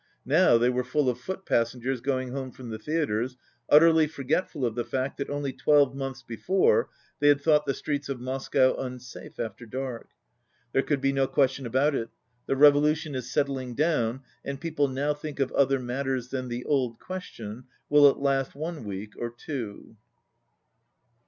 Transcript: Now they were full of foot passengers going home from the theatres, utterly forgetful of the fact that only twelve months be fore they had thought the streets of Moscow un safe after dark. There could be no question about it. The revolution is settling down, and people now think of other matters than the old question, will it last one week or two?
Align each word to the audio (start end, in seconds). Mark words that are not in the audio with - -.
Now 0.25 0.57
they 0.57 0.71
were 0.71 0.83
full 0.83 1.11
of 1.11 1.19
foot 1.19 1.45
passengers 1.45 2.01
going 2.01 2.29
home 2.31 2.49
from 2.51 2.69
the 2.71 2.79
theatres, 2.79 3.37
utterly 3.69 4.07
forgetful 4.07 4.65
of 4.65 4.73
the 4.73 4.83
fact 4.83 5.17
that 5.17 5.29
only 5.29 5.53
twelve 5.53 5.93
months 5.95 6.23
be 6.23 6.35
fore 6.37 6.89
they 7.19 7.27
had 7.27 7.39
thought 7.39 7.67
the 7.67 7.75
streets 7.75 8.09
of 8.09 8.19
Moscow 8.19 8.75
un 8.79 8.99
safe 8.99 9.39
after 9.39 9.67
dark. 9.67 10.09
There 10.73 10.81
could 10.81 11.01
be 11.01 11.13
no 11.13 11.27
question 11.27 11.67
about 11.67 11.93
it. 11.93 12.09
The 12.47 12.55
revolution 12.55 13.13
is 13.13 13.29
settling 13.31 13.75
down, 13.75 14.21
and 14.43 14.59
people 14.59 14.87
now 14.87 15.13
think 15.13 15.39
of 15.39 15.51
other 15.51 15.77
matters 15.77 16.29
than 16.29 16.47
the 16.47 16.65
old 16.65 16.97
question, 16.99 17.65
will 17.87 18.09
it 18.09 18.17
last 18.17 18.55
one 18.55 18.83
week 18.83 19.13
or 19.19 19.29
two? 19.29 19.97